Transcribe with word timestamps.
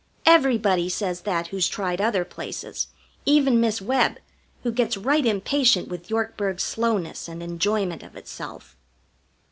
Everybody 0.25 0.89
says 0.89 1.21
that 1.21 1.49
who's 1.49 1.67
tried 1.67 2.01
other 2.01 2.25
places, 2.25 2.87
even 3.23 3.61
Miss 3.61 3.79
Webb, 3.83 4.17
who 4.63 4.71
gets 4.71 4.97
right 4.97 5.23
impatient 5.23 5.89
with 5.89 6.09
Yorkburg's 6.09 6.63
slowness 6.63 7.27
and 7.27 7.43
enjoyment 7.43 8.01
of 8.01 8.15
itself. 8.15 8.75